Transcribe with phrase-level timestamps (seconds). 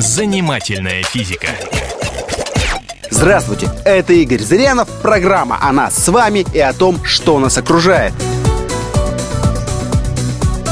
[0.00, 1.48] Занимательная физика.
[3.10, 8.14] Здравствуйте, это Игорь Зырянов, программа о нас с вами и о том, что нас окружает.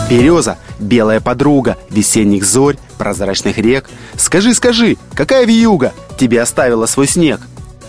[0.08, 3.90] Береза– белая подруга весенних зорь, прозрачных рек.
[4.16, 7.42] Скажи, скажи, какая вьюга тебе оставила свой снег?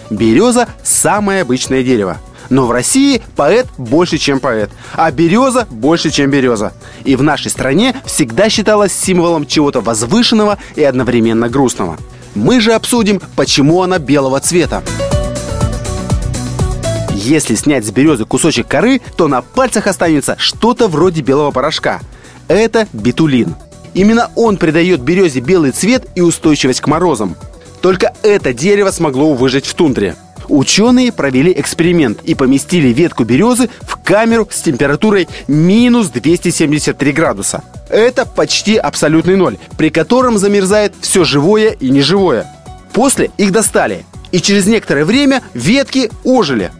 [0.10, 2.18] Береза– самое обычное дерево.
[2.50, 6.74] Но в России поэт больше, чем поэт, а береза больше, чем береза.
[7.04, 11.98] И в нашей стране всегда считалась символом чего-то возвышенного и одновременно грустного.
[12.36, 14.84] Мы же обсудим, почему она белого цвета.
[17.14, 22.00] Если снять с березы кусочек коры, то на пальцах останется что-то вроде белого порошка.
[22.48, 23.56] Это битулин.
[23.94, 27.36] Именно он придает березе белый цвет и устойчивость к морозам.
[27.82, 30.16] Только это дерево смогло выжить в тундре.
[30.50, 37.64] Ученые провели эксперимент и поместили ветку березы в камеру с температурой минус 273 градуса.
[37.88, 42.48] Это почти абсолютный ноль, при котором замерзает все живое и неживое.
[42.94, 46.72] После их достали, и через некоторое время ветки ожили.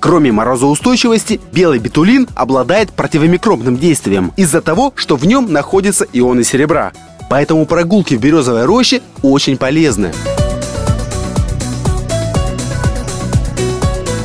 [0.00, 6.92] Кроме морозоустойчивости, белый бетулин обладает противомикробным действием из-за того, что в нем находятся ионы серебра.
[7.30, 10.12] Поэтому прогулки в березовой роще очень полезны.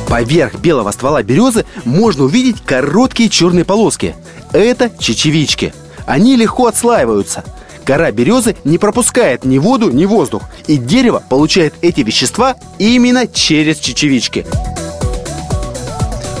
[0.08, 4.16] Поверх белого ствола березы можно увидеть короткие черные полоски.
[4.52, 5.74] Это чечевички.
[6.06, 7.44] Они легко отслаиваются.
[7.84, 13.78] Кора березы не пропускает ни воду, ни воздух, и дерево получает эти вещества именно через
[13.78, 14.46] чечевички.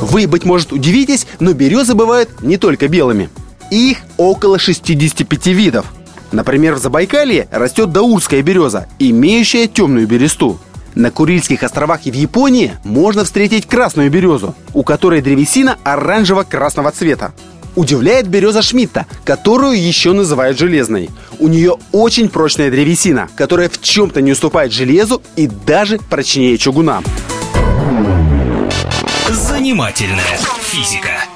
[0.00, 3.28] Вы, быть может, удивитесь, но березы бывают не только белыми.
[3.70, 5.86] Их около 65 видов.
[6.32, 10.58] Например, в Забайкалье растет даурская береза, имеющая темную бересту.
[10.98, 17.32] На Курильских островах и в Японии можно встретить красную березу, у которой древесина оранжево-красного цвета.
[17.76, 21.08] Удивляет береза Шмидта, которую еще называют железной.
[21.38, 27.00] У нее очень прочная древесина, которая в чем-то не уступает железу и даже прочнее чугуна.
[29.30, 31.27] Занимательная физика.